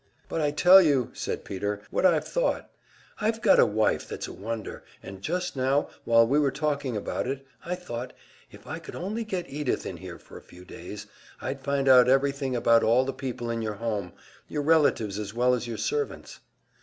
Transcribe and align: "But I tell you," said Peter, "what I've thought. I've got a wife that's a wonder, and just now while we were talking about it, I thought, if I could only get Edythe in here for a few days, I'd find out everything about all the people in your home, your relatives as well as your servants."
"But 0.27 0.41
I 0.41 0.49
tell 0.49 0.81
you," 0.81 1.11
said 1.13 1.45
Peter, 1.45 1.79
"what 1.91 2.07
I've 2.07 2.27
thought. 2.27 2.71
I've 3.19 3.39
got 3.39 3.59
a 3.59 3.67
wife 3.67 4.07
that's 4.07 4.27
a 4.27 4.33
wonder, 4.33 4.83
and 5.03 5.21
just 5.21 5.55
now 5.55 5.89
while 6.05 6.25
we 6.25 6.39
were 6.39 6.49
talking 6.49 6.97
about 6.97 7.27
it, 7.27 7.45
I 7.63 7.75
thought, 7.75 8.11
if 8.51 8.65
I 8.65 8.79
could 8.79 8.95
only 8.95 9.23
get 9.23 9.45
Edythe 9.47 9.85
in 9.85 9.97
here 9.97 10.17
for 10.17 10.37
a 10.37 10.41
few 10.41 10.65
days, 10.65 11.05
I'd 11.39 11.61
find 11.61 11.87
out 11.87 12.09
everything 12.09 12.55
about 12.55 12.81
all 12.81 13.05
the 13.05 13.13
people 13.13 13.51
in 13.51 13.61
your 13.61 13.75
home, 13.75 14.13
your 14.47 14.63
relatives 14.63 15.19
as 15.19 15.35
well 15.35 15.53
as 15.53 15.67
your 15.67 15.77
servants." 15.77 16.39